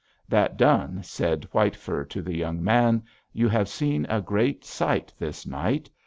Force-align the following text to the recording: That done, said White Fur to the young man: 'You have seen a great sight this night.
That 0.27 0.57
done, 0.57 1.03
said 1.03 1.43
White 1.51 1.75
Fur 1.75 2.05
to 2.05 2.23
the 2.23 2.35
young 2.35 2.63
man: 2.63 3.03
'You 3.33 3.47
have 3.49 3.69
seen 3.69 4.07
a 4.09 4.19
great 4.19 4.65
sight 4.65 5.13
this 5.19 5.45
night. 5.45 5.91